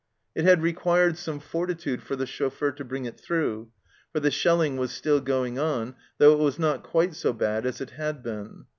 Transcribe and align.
It 0.33 0.45
had 0.45 0.63
required 0.63 1.15
some 1.15 1.39
fortitude 1.39 2.01
for 2.01 2.15
the 2.15 2.25
chauffeur 2.25 2.71
to 2.71 2.83
bring 2.83 3.05
it 3.05 3.19
through, 3.19 3.69
for 4.11 4.19
the 4.19 4.31
shelling 4.31 4.77
was 4.77 4.89
still 4.91 5.19
going 5.21 5.59
on, 5.59 5.93
though 6.17 6.33
it 6.33 6.39
was 6.39 6.57
not 6.57 6.81
quite 6.81 7.13
so 7.13 7.33
bad 7.33 7.67
as 7.67 7.81
it 7.81 7.91
had 7.91 8.23
been. 8.23 8.65